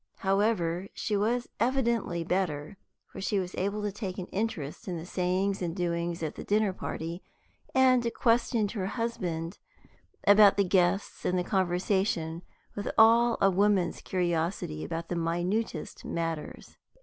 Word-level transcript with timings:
However, 0.15 0.87
she 0.95 1.15
was 1.15 1.47
evidently 1.59 2.23
better, 2.23 2.75
for 3.05 3.21
she 3.21 3.37
was 3.37 3.53
able 3.53 3.83
to 3.83 3.91
take 3.91 4.17
an 4.17 4.25
interest 4.31 4.87
in 4.87 4.97
the 4.97 5.05
sayings 5.05 5.61
and 5.61 5.75
doings 5.75 6.23
at 6.23 6.33
the 6.33 6.43
dinner 6.43 6.73
party, 6.73 7.21
and 7.75 8.11
questioned 8.15 8.71
her 8.71 8.87
husband 8.87 9.59
about 10.25 10.57
the 10.57 10.63
guests 10.63 11.23
and 11.23 11.37
the 11.37 11.43
conversation 11.43 12.41
with 12.75 12.89
all 12.97 13.37
a 13.41 13.51
woman's 13.51 14.01
curiosity 14.01 14.83
about 14.83 15.07
the 15.09 15.15
minutest 15.15 16.03
matters. 16.03 16.77